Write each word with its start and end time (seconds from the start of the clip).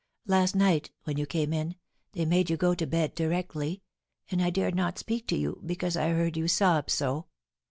Last 0.25 0.55
night, 0.55 0.89
when 1.03 1.17
you 1.17 1.27
came 1.27 1.53
in, 1.53 1.75
they 2.13 2.25
made 2.25 2.49
you 2.49 2.57
go 2.57 2.73
to 2.73 2.87
bed 2.87 3.13
directly, 3.13 3.83
and 4.31 4.41
I 4.41 4.49
dared 4.49 4.73
not 4.73 4.97
speak 4.97 5.27
to 5.27 5.37
you, 5.37 5.61
because 5.63 5.95
I 5.95 6.09
heard 6.09 6.35
you 6.35 6.47
sob 6.47 6.89
so." 6.89 7.27